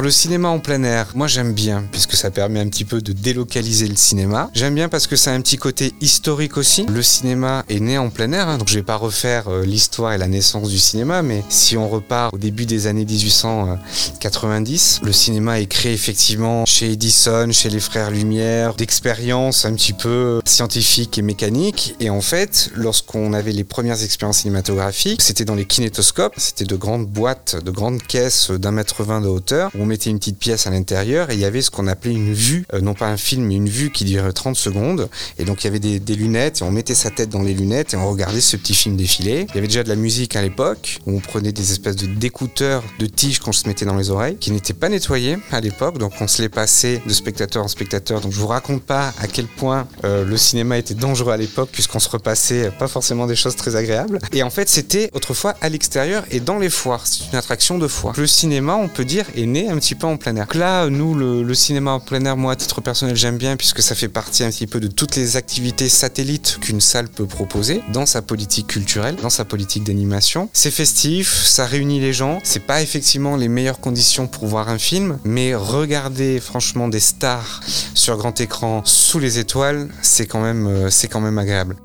Le 0.01 0.11
cinéma 0.11 0.49
en 0.49 0.59
plein 0.59 0.83
air, 0.83 1.11
moi 1.15 1.27
j'aime 1.27 1.53
bien, 1.53 1.83
puisque 1.91 2.13
ça 2.13 2.31
permet 2.31 2.59
un 2.59 2.67
petit 2.69 2.85
peu 2.85 3.01
de 3.01 3.13
délocaliser 3.13 3.87
le 3.87 3.95
cinéma. 3.95 4.49
J'aime 4.53 4.73
bien 4.73 4.89
parce 4.89 5.05
que 5.05 5.15
ça 5.15 5.31
a 5.31 5.33
un 5.33 5.41
petit 5.41 5.57
côté 5.57 5.93
historique 6.01 6.57
aussi. 6.57 6.85
Le 6.87 7.03
cinéma 7.03 7.63
est 7.69 7.79
né 7.79 7.97
en 7.97 8.09
plein 8.09 8.31
air, 8.31 8.47
hein, 8.47 8.57
donc 8.57 8.67
je 8.67 8.75
vais 8.75 8.83
pas 8.83 8.95
refaire 8.95 9.47
euh, 9.47 9.63
l'histoire 9.65 10.13
et 10.13 10.17
la 10.17 10.27
naissance 10.27 10.69
du 10.69 10.79
cinéma, 10.79 11.21
mais 11.21 11.43
si 11.49 11.77
on 11.77 11.87
repart 11.89 12.33
au 12.33 12.37
début 12.37 12.65
des 12.65 12.87
années 12.87 13.05
1890, 13.05 15.01
le 15.03 15.11
cinéma 15.11 15.59
est 15.59 15.67
créé 15.67 15.93
effectivement 15.93 16.65
chez 16.65 16.91
Edison, 16.91 17.49
chez 17.51 17.69
les 17.69 17.79
frères 17.79 18.11
Lumière, 18.11 18.73
d'expériences 18.75 19.65
un 19.65 19.73
petit 19.73 19.93
peu 19.93 20.41
scientifiques 20.45 21.17
et 21.17 21.21
mécaniques. 21.21 21.95
Et 21.99 22.09
en 22.09 22.21
fait, 22.21 22.71
lorsqu'on 22.75 23.33
avait 23.33 23.51
les 23.51 23.63
premières 23.63 24.03
expériences 24.03 24.39
cinématographiques, 24.39 25.21
c'était 25.21 25.45
dans 25.45 25.55
les 25.55 25.65
kinétoscopes, 25.65 26.35
c'était 26.37 26.65
de 26.65 26.75
grandes 26.75 27.07
boîtes, 27.07 27.63
de 27.63 27.71
grandes 27.71 28.01
caisses 28.01 28.51
d'un 28.51 28.71
mètre 28.71 29.03
vingt 29.03 29.21
de 29.21 29.27
hauteur, 29.27 29.69
mettait 29.91 30.09
une 30.09 30.19
petite 30.19 30.39
pièce 30.39 30.67
à 30.67 30.69
l'intérieur 30.69 31.29
et 31.29 31.33
il 31.33 31.39
y 31.39 31.45
avait 31.45 31.61
ce 31.61 31.69
qu'on 31.69 31.87
appelait 31.87 32.13
une 32.13 32.33
vue, 32.33 32.65
euh, 32.73 32.81
non 32.81 32.93
pas 32.93 33.07
un 33.07 33.17
film, 33.17 33.45
mais 33.45 33.55
une 33.55 33.69
vue 33.69 33.91
qui 33.91 34.05
durait 34.05 34.31
30 34.31 34.55
secondes. 34.55 35.09
Et 35.37 35.43
donc 35.43 35.63
il 35.63 35.65
y 35.65 35.67
avait 35.67 35.79
des, 35.79 36.15
lunettes 36.15 36.61
et 36.61 36.63
on 36.63 36.71
mettait 36.71 36.95
sa 36.95 37.09
tête 37.09 37.29
dans 37.29 37.41
les 37.41 37.53
lunettes 37.53 37.93
et 37.93 37.97
on 37.97 38.09
regardait 38.09 38.41
ce 38.41 38.57
petit 38.57 38.73
film 38.73 38.95
défiler. 38.95 39.45
Il 39.49 39.55
y 39.55 39.57
avait 39.57 39.67
déjà 39.67 39.83
de 39.83 39.89
la 39.89 39.95
musique 39.95 40.35
à 40.35 40.41
l'époque 40.41 40.99
où 41.05 41.15
on 41.15 41.19
prenait 41.19 41.51
des 41.51 41.71
espèces 41.71 41.95
de 41.95 42.07
d'écouteurs 42.07 42.83
de 42.99 43.05
tiges 43.05 43.39
qu'on 43.39 43.51
se 43.51 43.67
mettait 43.67 43.85
dans 43.85 43.95
les 43.95 44.09
oreilles 44.09 44.37
qui 44.37 44.51
n'étaient 44.51 44.73
pas 44.73 44.89
nettoyés 44.89 45.37
à 45.51 45.59
l'époque. 45.59 45.97
Donc 45.97 46.13
on 46.21 46.27
se 46.27 46.41
les 46.41 46.49
passait 46.49 47.01
de 47.05 47.13
spectateur 47.13 47.63
en 47.63 47.67
spectateur. 47.67 48.21
Donc 48.21 48.31
je 48.31 48.39
vous 48.39 48.47
raconte 48.47 48.83
pas 48.83 49.13
à 49.19 49.27
quel 49.27 49.45
point 49.45 49.87
euh, 50.03 50.23
le 50.25 50.37
cinéma 50.37 50.77
était 50.77 50.93
dangereux 50.93 51.33
à 51.33 51.37
l'époque 51.37 51.69
puisqu'on 51.71 51.99
se 51.99 52.09
repassait 52.09 52.71
pas 52.71 52.87
forcément 52.87 53.27
des 53.27 53.35
choses 53.35 53.55
très 53.55 53.75
agréables. 53.75 54.19
Et 54.31 54.43
en 54.43 54.49
fait 54.49 54.69
c'était 54.69 55.09
autrefois 55.13 55.55
à 55.61 55.69
l'extérieur 55.69 56.23
et 56.31 56.39
dans 56.39 56.59
les 56.59 56.69
foires. 56.69 57.05
C'est 57.07 57.31
une 57.31 57.37
attraction 57.37 57.77
de 57.77 57.87
foire. 57.87 58.13
Le 58.17 58.27
cinéma, 58.27 58.75
on 58.75 58.87
peut 58.87 59.05
dire, 59.05 59.25
est 59.35 59.45
né 59.45 59.69
un 59.69 59.75
petit 59.81 59.95
peu 59.95 60.07
en 60.07 60.15
plein 60.15 60.35
air. 60.35 60.45
Donc 60.45 60.55
là, 60.55 60.89
nous, 60.89 61.13
le, 61.13 61.53
cinéma 61.53 61.91
en 61.91 61.99
plein 61.99 62.23
air, 62.23 62.37
moi, 62.37 62.53
à 62.53 62.55
titre 62.55 62.79
personnel, 62.79 63.15
j'aime 63.15 63.37
bien 63.37 63.57
puisque 63.57 63.81
ça 63.81 63.95
fait 63.95 64.07
partie 64.07 64.43
un 64.43 64.49
petit 64.49 64.67
peu 64.67 64.79
de 64.79 64.87
toutes 64.87 65.15
les 65.17 65.35
activités 65.35 65.89
satellites 65.89 66.59
qu'une 66.61 66.79
salle 66.79 67.09
peut 67.09 67.25
proposer 67.25 67.81
dans 67.91 68.05
sa 68.05 68.21
politique 68.21 68.67
culturelle, 68.67 69.17
dans 69.21 69.29
sa 69.29 69.43
politique 69.43 69.83
d'animation. 69.83 70.49
C'est 70.53 70.71
festif, 70.71 71.43
ça 71.43 71.65
réunit 71.65 71.99
les 71.99 72.13
gens. 72.13 72.39
C'est 72.43 72.65
pas 72.65 72.81
effectivement 72.81 73.35
les 73.35 73.47
meilleures 73.47 73.79
conditions 73.79 74.27
pour 74.27 74.45
voir 74.45 74.69
un 74.69 74.77
film, 74.77 75.17
mais 75.25 75.55
regarder 75.55 76.39
franchement 76.39 76.87
des 76.87 76.99
stars 76.99 77.61
sur 77.95 78.17
grand 78.17 78.39
écran 78.39 78.81
sous 78.85 79.19
les 79.19 79.39
étoiles, 79.39 79.89
c'est 80.01 80.27
quand 80.27 80.41
même, 80.41 80.67
euh, 80.67 80.89
c'est 80.89 81.07
quand 81.07 81.21
même 81.21 81.37
agréable. 81.37 81.75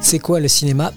C'est 0.00 0.20
quoi 0.20 0.38
le 0.38 0.48
cinéma 0.48 0.92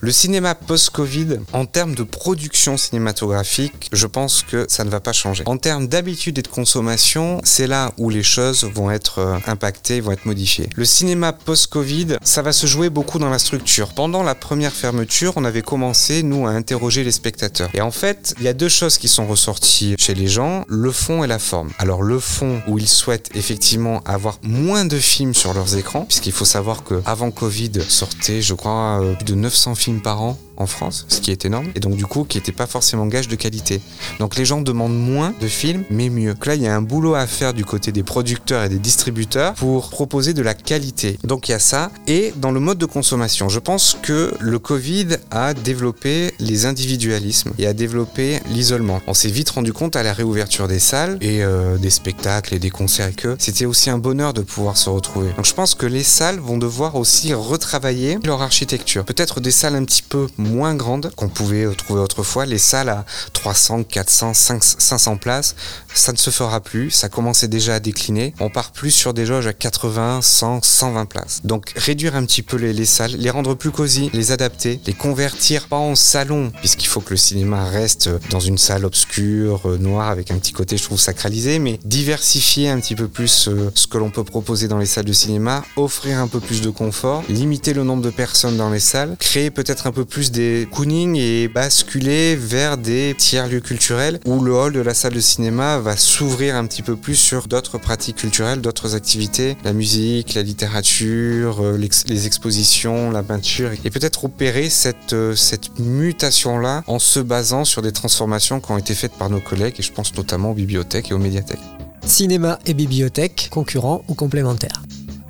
Le 0.00 0.12
cinéma 0.12 0.54
post-Covid, 0.54 1.38
en 1.52 1.66
termes 1.66 1.94
de 1.94 2.02
production 2.02 2.76
cinématographique, 2.76 3.88
je 3.92 4.06
pense 4.06 4.42
que 4.42 4.66
ça 4.68 4.84
ne 4.84 4.90
va 4.90 5.00
pas 5.00 5.12
changer. 5.12 5.42
En 5.46 5.56
termes 5.56 5.88
d'habitude 5.88 6.38
et 6.38 6.42
de 6.42 6.48
consommation, 6.48 7.40
c'est 7.44 7.66
là 7.66 7.92
où 7.98 8.10
les 8.10 8.22
choses 8.22 8.64
vont 8.64 8.90
être 8.90 9.18
euh, 9.18 9.38
impactées, 9.46 10.00
vont 10.00 10.12
être 10.12 10.26
modifiées. 10.26 10.68
Le 10.76 10.84
cinéma 10.84 11.32
post-Covid, 11.32 12.16
ça 12.22 12.42
va 12.42 12.52
se 12.52 12.66
jouer 12.66 12.90
beaucoup 12.90 13.18
dans 13.18 13.30
la 13.30 13.38
structure. 13.38 13.94
Pendant 13.94 14.22
la 14.22 14.34
première 14.34 14.72
fermeture, 14.72 15.32
on 15.36 15.44
avait 15.44 15.62
commencé, 15.62 16.22
nous, 16.22 16.46
à 16.46 16.50
interroger 16.50 17.04
les 17.04 17.12
spectateurs. 17.12 17.70
Et 17.74 17.80
en 17.80 17.90
fait, 17.90 18.34
il 18.38 18.44
y 18.44 18.48
a 18.48 18.54
deux 18.54 18.68
choses 18.68 18.98
qui 18.98 19.08
sont 19.08 19.26
ressorties 19.26 19.96
chez 19.98 20.14
les 20.14 20.28
gens, 20.28 20.64
le 20.68 20.92
fond 20.92 21.24
et 21.24 21.26
la 21.26 21.38
forme. 21.38 21.70
Alors 21.78 22.02
le 22.02 22.18
fond, 22.18 22.62
où 22.68 22.78
ils 22.78 22.88
souhaitent 22.88 23.30
effectivement 23.34 24.02
avoir 24.04 24.38
moins 24.42 24.84
de 24.84 24.98
films 24.98 25.34
sur 25.34 25.54
leurs 25.54 25.76
écrans, 25.76 26.04
puisqu'il 26.04 26.32
faut 26.32 26.44
savoir 26.44 26.84
que 26.84 27.02
avant 27.04 27.30
Covid, 27.30 27.72
sortait, 27.88 28.42
je 28.42 28.54
crois, 28.54 29.00
euh, 29.02 29.14
plus 29.14 29.24
de 29.24 29.31
900 29.34 29.74
films 29.74 30.00
par 30.00 30.22
an 30.22 30.38
en 30.56 30.66
France, 30.66 31.06
ce 31.08 31.20
qui 31.20 31.30
est 31.30 31.44
énorme, 31.44 31.68
et 31.74 31.80
donc 31.80 31.96
du 31.96 32.06
coup 32.06 32.24
qui 32.24 32.38
n'était 32.38 32.52
pas 32.52 32.66
forcément 32.66 33.06
gage 33.06 33.28
de 33.28 33.36
qualité. 33.36 33.80
Donc 34.18 34.36
les 34.36 34.44
gens 34.44 34.60
demandent 34.60 34.96
moins 34.96 35.34
de 35.40 35.48
films, 35.48 35.84
mais 35.90 36.08
mieux. 36.08 36.34
là, 36.44 36.54
il 36.54 36.62
y 36.62 36.66
a 36.66 36.76
un 36.76 36.82
boulot 36.82 37.14
à 37.14 37.26
faire 37.26 37.54
du 37.54 37.64
côté 37.64 37.92
des 37.92 38.02
producteurs 38.02 38.64
et 38.64 38.68
des 38.68 38.78
distributeurs 38.78 39.54
pour 39.54 39.90
proposer 39.90 40.34
de 40.34 40.42
la 40.42 40.54
qualité. 40.54 41.18
Donc 41.24 41.48
il 41.48 41.52
y 41.52 41.54
a 41.54 41.58
ça. 41.58 41.90
Et 42.06 42.32
dans 42.36 42.52
le 42.52 42.60
mode 42.60 42.78
de 42.78 42.86
consommation, 42.86 43.48
je 43.48 43.58
pense 43.58 43.96
que 44.02 44.34
le 44.40 44.58
Covid 44.58 45.16
a 45.30 45.54
développé 45.54 46.32
les 46.38 46.66
individualismes 46.66 47.52
et 47.58 47.66
a 47.66 47.72
développé 47.72 48.40
l'isolement. 48.50 49.00
On 49.06 49.14
s'est 49.14 49.30
vite 49.30 49.50
rendu 49.50 49.72
compte 49.72 49.96
à 49.96 50.02
la 50.02 50.12
réouverture 50.12 50.68
des 50.68 50.78
salles 50.78 51.18
et 51.20 51.42
euh, 51.42 51.78
des 51.78 51.90
spectacles 51.90 52.54
et 52.54 52.58
des 52.58 52.70
concerts 52.70 53.14
que 53.16 53.36
c'était 53.38 53.66
aussi 53.66 53.90
un 53.90 53.98
bonheur 53.98 54.32
de 54.34 54.42
pouvoir 54.42 54.76
se 54.76 54.90
retrouver. 54.90 55.30
Donc 55.36 55.46
je 55.46 55.54
pense 55.54 55.74
que 55.74 55.86
les 55.86 56.02
salles 56.02 56.38
vont 56.38 56.58
devoir 56.58 56.96
aussi 56.96 57.34
retravailler 57.34 58.18
leur 58.24 58.42
architecture. 58.42 59.04
Peut-être 59.04 59.21
des 59.40 59.50
salles 59.50 59.76
un 59.76 59.84
petit 59.84 60.02
peu 60.02 60.26
moins 60.36 60.74
grandes 60.74 61.12
qu'on 61.14 61.28
pouvait 61.28 61.64
euh, 61.64 61.74
trouver 61.74 62.00
autrefois. 62.00 62.46
Les 62.46 62.58
salles 62.58 62.88
à 62.88 63.04
300, 63.32 63.84
400, 63.84 64.34
500 64.34 65.16
places, 65.16 65.54
ça 65.94 66.12
ne 66.12 66.16
se 66.16 66.30
fera 66.30 66.60
plus. 66.60 66.90
Ça 66.90 67.08
commençait 67.08 67.48
déjà 67.48 67.76
à 67.76 67.80
décliner. 67.80 68.34
On 68.40 68.50
part 68.50 68.72
plus 68.72 68.90
sur 68.90 69.14
des 69.14 69.26
jauges 69.26 69.46
à 69.46 69.52
80, 69.52 70.20
100, 70.22 70.62
120 70.62 71.06
places. 71.06 71.40
Donc 71.44 71.72
réduire 71.76 72.16
un 72.16 72.24
petit 72.24 72.42
peu 72.42 72.56
les, 72.56 72.72
les 72.72 72.84
salles, 72.84 73.12
les 73.12 73.30
rendre 73.30 73.54
plus 73.54 73.70
cosy, 73.70 74.10
les 74.12 74.32
adapter, 74.32 74.80
les 74.86 74.92
convertir 74.92 75.68
pas 75.68 75.76
en 75.76 75.94
salon, 75.94 76.52
puisqu'il 76.60 76.86
faut 76.86 77.00
que 77.00 77.10
le 77.10 77.16
cinéma 77.16 77.64
reste 77.64 78.10
dans 78.30 78.40
une 78.40 78.58
salle 78.58 78.84
obscure, 78.84 79.68
euh, 79.68 79.78
noire, 79.78 80.10
avec 80.10 80.30
un 80.30 80.38
petit 80.38 80.52
côté, 80.52 80.76
je 80.76 80.82
trouve, 80.82 81.00
sacralisé, 81.00 81.58
mais 81.58 81.78
diversifier 81.84 82.68
un 82.68 82.80
petit 82.80 82.94
peu 82.94 83.08
plus 83.08 83.48
euh, 83.48 83.70
ce 83.74 83.86
que 83.86 83.98
l'on 83.98 84.10
peut 84.10 84.24
proposer 84.24 84.68
dans 84.68 84.78
les 84.78 84.86
salles 84.86 85.04
de 85.04 85.12
cinéma, 85.12 85.64
offrir 85.76 86.18
un 86.18 86.28
peu 86.28 86.40
plus 86.40 86.60
de 86.60 86.70
confort, 86.70 87.22
limiter 87.28 87.72
le 87.72 87.84
nombre 87.84 88.02
de 88.02 88.10
personnes 88.10 88.56
dans 88.56 88.70
les 88.70 88.80
salles, 88.80 89.11
créer 89.18 89.50
peut-être 89.50 89.86
un 89.86 89.92
peu 89.92 90.04
plus 90.04 90.30
des 90.30 90.68
cooning 90.70 91.16
et 91.16 91.48
basculer 91.48 92.36
vers 92.36 92.76
des 92.76 93.14
tiers 93.16 93.48
lieux 93.48 93.60
culturels 93.60 94.20
où 94.24 94.40
le 94.40 94.54
hall 94.54 94.72
de 94.72 94.80
la 94.80 94.94
salle 94.94 95.14
de 95.14 95.20
cinéma 95.20 95.78
va 95.78 95.96
s'ouvrir 95.96 96.56
un 96.56 96.66
petit 96.66 96.82
peu 96.82 96.96
plus 96.96 97.16
sur 97.16 97.48
d'autres 97.48 97.78
pratiques 97.78 98.16
culturelles, 98.16 98.60
d'autres 98.60 98.94
activités, 98.94 99.56
la 99.64 99.72
musique, 99.72 100.34
la 100.34 100.42
littérature, 100.42 101.62
euh, 101.62 101.78
les 102.06 102.26
expositions, 102.26 103.10
la 103.10 103.22
peinture, 103.22 103.70
et 103.84 103.90
peut-être 103.90 104.24
opérer 104.24 104.70
cette, 104.70 105.12
euh, 105.12 105.34
cette 105.34 105.78
mutation-là 105.78 106.84
en 106.86 106.98
se 106.98 107.20
basant 107.20 107.64
sur 107.64 107.82
des 107.82 107.92
transformations 107.92 108.60
qui 108.60 108.70
ont 108.70 108.78
été 108.78 108.94
faites 108.94 109.12
par 109.12 109.30
nos 109.30 109.40
collègues, 109.40 109.74
et 109.78 109.82
je 109.82 109.92
pense 109.92 110.14
notamment 110.14 110.50
aux 110.50 110.54
bibliothèques 110.54 111.10
et 111.10 111.14
aux 111.14 111.18
médiathèques. 111.18 111.60
Cinéma 112.04 112.58
et 112.66 112.74
bibliothèque, 112.74 113.48
concurrents 113.50 114.02
ou 114.08 114.14
complémentaires 114.14 114.82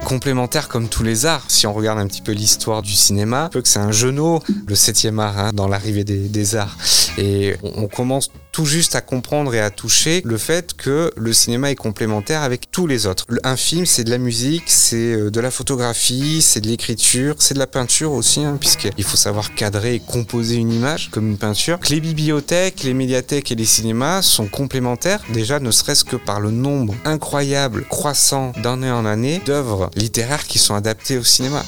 complémentaires 0.05 0.69
comme 0.69 0.89
tous 0.89 1.03
les 1.03 1.27
arts. 1.27 1.45
Si 1.49 1.67
on 1.67 1.73
regarde 1.73 1.99
un 1.99 2.07
petit 2.07 2.23
peu 2.23 2.33
l'histoire 2.33 2.83
du 2.83 2.93
cinéma, 2.93 3.49
peu 3.51 3.63
que 3.63 3.69
c'est 3.69 3.79
un 3.79 3.93
genou, 3.93 4.41
le 4.67 4.75
septième 4.75 5.19
art 5.19 5.39
hein, 5.39 5.51
dans 5.53 5.69
l'arrivée 5.69 6.05
des, 6.05 6.29
des, 6.29 6.57
arts. 6.57 6.77
Et 7.19 7.57
on, 7.63 7.89
commence 7.89 8.31
tout 8.53 8.67
juste 8.67 8.95
à 8.95 9.01
comprendre 9.01 9.55
et 9.55 9.61
à 9.61 9.71
toucher 9.71 10.21
le 10.27 10.37
fait 10.37 10.75
que 10.75 11.11
le 11.17 11.33
cinéma 11.33 11.71
est 11.71 11.75
complémentaire 11.75 12.43
avec 12.43 12.71
tous 12.71 12.87
les 12.87 13.07
autres. 13.07 13.25
Un 13.45 13.57
film, 13.57 13.87
c'est 13.87 14.05
de 14.05 14.11
la 14.11 14.19
musique, 14.19 14.65
c'est 14.67 15.15
euh, 15.15 15.31
de 15.31 15.41
la 15.41 15.51
photographie, 15.51 16.43
c'est 16.43 16.61
de 16.61 16.69
l'écriture, 16.69 17.37
c'est 17.39 17.55
de 17.55 17.59
la 17.59 17.67
peinture 17.67 18.13
aussi, 18.13 18.41
hein, 18.41 18.59
puisqu'il 18.61 19.05
faut 19.05 19.17
savoir 19.17 19.55
cadrer 19.55 19.95
et 19.95 20.01
composer 20.01 20.57
une 20.57 20.71
image 20.71 21.11
comme 21.11 21.29
une 21.29 21.39
peinture. 21.39 21.79
Les 21.89 22.01
bibliothèques, 22.01 22.83
les 22.83 22.93
médiathèques 22.93 23.51
et 23.51 23.55
les 23.55 23.65
cinémas 23.65 24.21
sont 24.21 24.47
complémentaires, 24.47 25.23
déjà 25.33 25.59
ne 25.59 25.71
serait-ce 25.71 26.05
que 26.05 26.17
par 26.17 26.41
le 26.41 26.51
nombre 26.51 26.95
incroyable, 27.07 27.87
croissant 27.89 28.53
d'année 28.63 28.91
en 28.91 29.07
année, 29.07 29.41
d'œuvres 29.47 29.91
littéraires 29.97 30.47
qui 30.47 30.59
sont 30.59 30.75
adaptées 30.75 31.17
au 31.17 31.25
cinéma. 31.25 31.65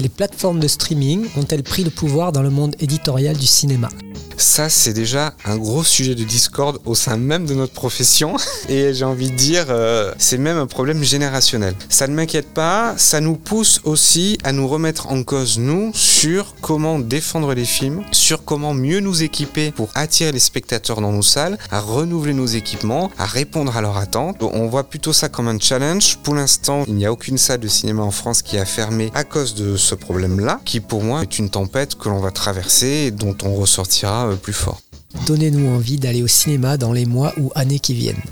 Les 0.00 0.08
plateformes 0.08 0.58
de 0.58 0.66
streaming 0.66 1.28
ont-elles 1.36 1.62
pris 1.62 1.84
le 1.84 1.90
pouvoir 1.90 2.32
dans 2.32 2.42
le 2.42 2.50
monde 2.50 2.74
éditorial 2.80 3.36
du 3.36 3.46
cinéma? 3.46 3.88
Ça, 4.36 4.68
c'est 4.68 4.92
déjà 4.92 5.34
un 5.44 5.56
gros 5.56 5.84
sujet 5.84 6.14
de 6.14 6.22
discorde 6.22 6.78
au 6.84 6.94
sein 6.94 7.16
même 7.16 7.46
de 7.46 7.54
notre 7.54 7.72
profession. 7.72 8.36
Et 8.68 8.94
j'ai 8.94 9.04
envie 9.04 9.30
de 9.30 9.36
dire, 9.36 9.66
euh, 9.68 10.12
c'est 10.18 10.38
même 10.38 10.58
un 10.58 10.66
problème 10.66 11.02
générationnel. 11.02 11.74
Ça 11.88 12.06
ne 12.06 12.14
m'inquiète 12.14 12.52
pas, 12.52 12.94
ça 12.96 13.20
nous 13.20 13.36
pousse 13.36 13.80
aussi 13.84 14.38
à 14.44 14.52
nous 14.52 14.68
remettre 14.68 15.08
en 15.08 15.22
cause, 15.22 15.58
nous, 15.58 15.90
sur 15.94 16.54
comment 16.60 16.98
défendre 16.98 17.54
les 17.54 17.64
films, 17.64 18.04
sur 18.12 18.44
comment 18.44 18.74
mieux 18.74 19.00
nous 19.00 19.22
équiper 19.22 19.70
pour 19.70 19.88
attirer 19.94 20.32
les 20.32 20.38
spectateurs 20.38 21.00
dans 21.00 21.12
nos 21.12 21.22
salles, 21.22 21.58
à 21.70 21.80
renouveler 21.80 22.34
nos 22.34 22.46
équipements, 22.46 23.10
à 23.18 23.26
répondre 23.26 23.76
à 23.76 23.80
leurs 23.80 23.96
attentes. 23.96 24.36
On 24.40 24.66
voit 24.66 24.84
plutôt 24.84 25.12
ça 25.12 25.28
comme 25.28 25.48
un 25.48 25.58
challenge. 25.58 26.18
Pour 26.22 26.34
l'instant, 26.34 26.84
il 26.86 26.94
n'y 26.94 27.06
a 27.06 27.12
aucune 27.12 27.38
salle 27.38 27.60
de 27.60 27.68
cinéma 27.68 28.02
en 28.02 28.10
France 28.10 28.42
qui 28.42 28.58
a 28.58 28.64
fermé 28.64 29.10
à 29.14 29.24
cause 29.24 29.54
de 29.54 29.76
ce 29.76 29.94
problème-là, 29.94 30.60
qui 30.64 30.80
pour 30.80 31.02
moi 31.02 31.22
est 31.22 31.38
une 31.38 31.50
tempête 31.50 31.96
que 31.96 32.08
l'on 32.08 32.20
va 32.20 32.30
traverser 32.30 33.06
et 33.06 33.10
dont 33.10 33.36
on 33.42 33.54
ressortira 33.54 34.03
euh, 34.04 34.36
plus 34.36 34.52
fort. 34.52 34.80
Donnez-nous 35.26 35.68
envie 35.74 35.98
d'aller 35.98 36.22
au 36.22 36.28
cinéma 36.28 36.76
dans 36.76 36.92
les 36.92 37.06
mois 37.06 37.32
ou 37.38 37.50
années 37.54 37.78
qui 37.78 37.94
viennent 37.94 38.22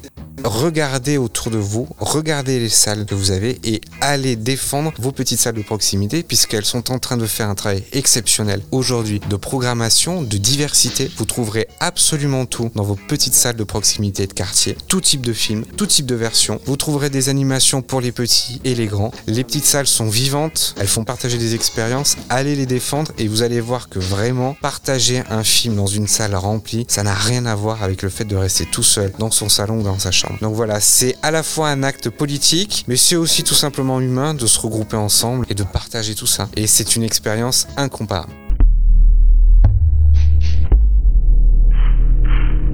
regardez 0.44 1.18
autour 1.18 1.50
de 1.50 1.58
vous, 1.58 1.88
regardez 1.98 2.58
les 2.58 2.68
salles 2.68 3.06
que 3.06 3.14
vous 3.14 3.30
avez 3.30 3.58
et 3.64 3.80
allez 4.00 4.36
défendre 4.36 4.92
vos 4.98 5.12
petites 5.12 5.40
salles 5.40 5.54
de 5.54 5.62
proximité 5.62 6.22
puisqu'elles 6.22 6.64
sont 6.64 6.90
en 6.90 6.98
train 6.98 7.16
de 7.16 7.26
faire 7.26 7.48
un 7.48 7.54
travail 7.54 7.84
exceptionnel 7.92 8.62
aujourd'hui 8.70 9.20
de 9.28 9.36
programmation, 9.36 10.22
de 10.22 10.36
diversité. 10.36 11.10
Vous 11.16 11.24
trouverez 11.24 11.68
absolument 11.80 12.46
tout 12.46 12.70
dans 12.74 12.82
vos 12.82 12.96
petites 12.96 13.34
salles 13.34 13.56
de 13.56 13.64
proximité 13.64 14.26
de 14.26 14.32
quartier, 14.32 14.76
tout 14.88 15.00
type 15.00 15.22
de 15.22 15.32
films, 15.32 15.64
tout 15.76 15.86
type 15.86 16.06
de 16.06 16.14
versions. 16.14 16.60
Vous 16.66 16.76
trouverez 16.76 17.10
des 17.10 17.28
animations 17.28 17.82
pour 17.82 18.00
les 18.00 18.12
petits 18.12 18.60
et 18.64 18.74
les 18.74 18.86
grands. 18.86 19.12
Les 19.26 19.44
petites 19.44 19.64
salles 19.64 19.86
sont 19.86 20.08
vivantes, 20.08 20.74
elles 20.78 20.88
font 20.88 21.04
partager 21.04 21.38
des 21.38 21.54
expériences, 21.54 22.16
allez 22.28 22.56
les 22.56 22.66
défendre 22.66 23.12
et 23.18 23.28
vous 23.28 23.42
allez 23.42 23.60
voir 23.60 23.88
que 23.88 23.98
vraiment 23.98 24.56
partager 24.60 25.22
un 25.30 25.44
film 25.44 25.76
dans 25.76 25.86
une 25.86 26.08
salle 26.08 26.34
remplie, 26.34 26.84
ça 26.88 27.02
n'a 27.02 27.14
rien 27.14 27.46
à 27.46 27.54
voir 27.54 27.82
avec 27.82 28.02
le 28.02 28.08
fait 28.08 28.24
de 28.24 28.36
rester 28.36 28.66
tout 28.66 28.82
seul 28.82 29.12
dans 29.18 29.30
son 29.30 29.48
salon 29.48 29.80
ou 29.80 29.82
dans 29.82 29.98
sa 29.98 30.10
chambre. 30.10 30.31
Donc 30.40 30.54
voilà, 30.54 30.80
c'est 30.80 31.16
à 31.22 31.30
la 31.30 31.42
fois 31.42 31.68
un 31.68 31.82
acte 31.82 32.10
politique, 32.10 32.84
mais 32.88 32.96
c'est 32.96 33.16
aussi 33.16 33.42
tout 33.42 33.54
simplement 33.54 34.00
humain 34.00 34.34
de 34.34 34.46
se 34.46 34.58
regrouper 34.58 34.96
ensemble 34.96 35.46
et 35.48 35.54
de 35.54 35.62
partager 35.62 36.14
tout 36.14 36.26
ça. 36.26 36.48
Et 36.56 36.66
c'est 36.66 36.96
une 36.96 37.02
expérience 37.02 37.66
incomparable. 37.76 38.32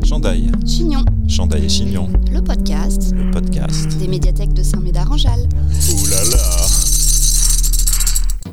Chandail. 0.05 0.51
Chignon. 0.67 1.05
Chandail 1.29 1.67
et 1.67 1.69
Chignon. 1.69 2.09
Le 2.33 2.41
podcast. 2.41 3.13
Le 3.15 3.31
podcast. 3.31 3.89
Des 3.99 4.09
médiathèques 4.09 4.55
de 4.55 4.63
Saint-Médard-en-Jalles. 4.63 5.49
Ouh 5.91 6.07
là 6.07 6.25
là 6.31 6.68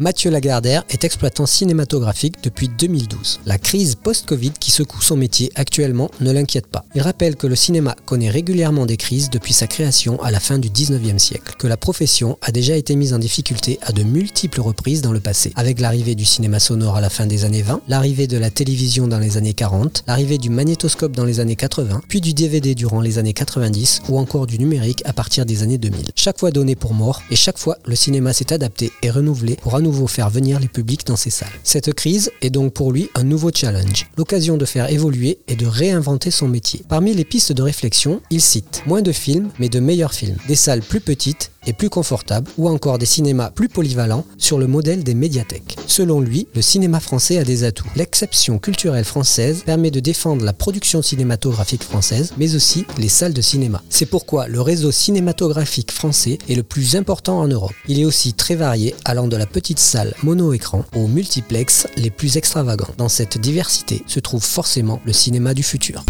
Mathieu 0.01 0.29
Lagardère 0.29 0.83
est 0.89 1.05
exploitant 1.05 1.45
cinématographique 1.45 2.35
depuis 2.43 2.67
2012. 2.67 3.39
La 3.45 3.57
crise 3.57 3.95
post-Covid 3.95 4.51
qui 4.51 4.69
secoue 4.69 5.01
son 5.01 5.15
métier 5.15 5.51
actuellement 5.55 6.11
ne 6.19 6.31
l'inquiète 6.31 6.67
pas. 6.67 6.83
Il 6.95 7.01
rappelle 7.01 7.37
que 7.37 7.47
le 7.47 7.55
cinéma 7.55 7.95
connaît 8.05 8.29
régulièrement 8.29 8.85
des 8.85 8.97
crises 8.97 9.29
depuis 9.29 9.53
sa 9.53 9.67
création 9.67 10.21
à 10.21 10.31
la 10.31 10.41
fin 10.41 10.59
du 10.59 10.69
19e 10.69 11.17
siècle, 11.17 11.55
que 11.57 11.67
la 11.67 11.77
profession 11.77 12.37
a 12.41 12.51
déjà 12.51 12.75
été 12.75 12.97
mise 12.97 13.13
en 13.13 13.19
difficulté 13.19 13.79
à 13.83 13.93
de 13.93 14.03
multiples 14.03 14.59
reprises 14.59 15.01
dans 15.01 15.13
le 15.13 15.21
passé, 15.21 15.53
avec 15.55 15.79
l'arrivée 15.79 16.15
du 16.15 16.25
cinéma 16.25 16.59
sonore 16.59 16.97
à 16.97 17.01
la 17.01 17.09
fin 17.09 17.25
des 17.25 17.45
années 17.45 17.61
20, 17.61 17.81
l'arrivée 17.87 18.27
de 18.27 18.37
la 18.37 18.49
télévision 18.49 19.07
dans 19.07 19.19
les 19.19 19.37
années 19.37 19.53
40, 19.53 20.03
l'arrivée 20.07 20.37
du 20.37 20.49
magnétoscope 20.49 21.13
dans 21.13 21.25
les 21.25 21.39
années 21.39 21.55
80, 21.55 22.01
puis 22.09 22.19
du 22.19 22.33
DVD 22.33 22.75
durant 22.75 22.99
les 22.99 23.17
années 23.17 23.33
90 23.33 24.01
ou 24.09 24.19
encore 24.19 24.45
du 24.45 24.59
numérique 24.59 25.03
à 25.05 25.13
partir 25.13 25.45
des 25.45 25.63
années 25.63 25.77
2000. 25.77 26.07
Chaque 26.15 26.39
fois 26.39 26.51
donné 26.51 26.75
pour 26.75 26.93
mort 26.93 27.21
et 27.31 27.37
chaque 27.37 27.57
fois 27.57 27.77
le 27.85 27.95
cinéma 27.95 28.33
s'est 28.33 28.51
adapté 28.51 28.91
et 29.01 29.09
renouvelé 29.09 29.55
pour 29.61 29.75
faire 30.07 30.29
venir 30.29 30.59
les 30.59 30.67
publics 30.67 31.05
dans 31.05 31.15
ses 31.15 31.29
salles. 31.29 31.47
Cette 31.63 31.93
crise 31.93 32.31
est 32.41 32.49
donc 32.49 32.73
pour 32.73 32.91
lui 32.91 33.09
un 33.15 33.23
nouveau 33.23 33.51
challenge, 33.53 34.07
l'occasion 34.17 34.57
de 34.57 34.65
faire 34.65 34.89
évoluer 34.89 35.39
et 35.47 35.55
de 35.55 35.65
réinventer 35.65 36.31
son 36.31 36.47
métier. 36.47 36.81
Parmi 36.87 37.13
les 37.13 37.25
pistes 37.25 37.51
de 37.51 37.61
réflexion, 37.61 38.21
il 38.29 38.41
cite 38.41 38.83
moins 38.85 39.01
de 39.01 39.11
films 39.11 39.49
mais 39.59 39.69
de 39.69 39.79
meilleurs 39.79 40.13
films, 40.13 40.37
des 40.47 40.55
salles 40.55 40.81
plus 40.81 41.01
petites 41.01 41.51
et 41.67 41.73
plus 41.73 41.89
confortables 41.89 42.49
ou 42.57 42.69
encore 42.69 42.97
des 42.97 43.05
cinémas 43.05 43.49
plus 43.49 43.69
polyvalents 43.69 44.25
sur 44.37 44.57
le 44.57 44.67
modèle 44.67 45.03
des 45.03 45.15
médiathèques. 45.15 45.77
Selon 45.87 46.19
lui, 46.19 46.47
le 46.53 46.61
cinéma 46.61 46.99
français 46.99 47.37
a 47.37 47.43
des 47.43 47.63
atouts. 47.63 47.87
L'exception 47.95 48.59
culturelle 48.59 49.05
française 49.05 49.63
permet 49.65 49.91
de 49.91 49.99
défendre 49.99 50.45
la 50.45 50.53
production 50.53 51.01
cinématographique 51.01 51.83
française 51.83 52.33
mais 52.37 52.55
aussi 52.55 52.85
les 52.97 53.09
salles 53.09 53.33
de 53.33 53.41
cinéma. 53.41 53.81
C'est 53.89 54.05
pourquoi 54.05 54.47
le 54.47 54.61
réseau 54.61 54.91
cinématographique 54.91 55.91
français 55.91 56.37
est 56.47 56.55
le 56.55 56.63
plus 56.63 56.95
important 56.95 57.39
en 57.39 57.47
Europe. 57.47 57.73
Il 57.87 57.99
est 57.99 58.05
aussi 58.05 58.33
très 58.33 58.55
varié 58.55 58.95
allant 59.05 59.27
de 59.27 59.35
la 59.35 59.45
petite 59.45 59.75
salle 59.79 60.13
mono-écran 60.24 60.86
aux 60.96 61.08
multiplex 61.08 61.88
les 61.98 62.10
plus 62.10 62.38
extravagants. 62.38 62.94
Dans 62.98 63.10
cette 63.10 63.38
diversité 63.38 64.03
se 64.08 64.20
trouve 64.20 64.44
forcément 64.44 65.01
le 65.05 65.13
cinéma 65.13 65.53
du 65.53 65.63
futur. 65.63 66.03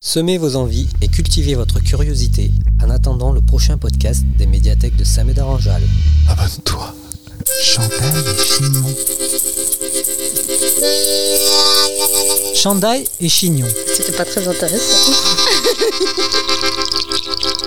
Semez 0.00 0.38
vos 0.38 0.56
envies 0.56 0.88
et 1.02 1.08
cultivez 1.08 1.54
votre 1.54 1.80
curiosité 1.80 2.50
en 2.82 2.88
attendant 2.88 3.32
le 3.32 3.42
prochain 3.42 3.76
podcast 3.76 4.24
des 4.38 4.46
médiathèques 4.46 4.96
de 4.96 5.04
Saint-Médard-en-Jalles. 5.04 5.86
Abonne-toi. 6.28 6.94
Chandail 7.62 8.24
et 8.26 8.44
Chignon. 8.44 8.94
Chandail 12.54 13.04
et 13.20 13.28
Chignon. 13.28 13.68
C'était 13.94 14.16
pas 14.16 14.24
très 14.24 14.48
intéressant. 14.48 15.12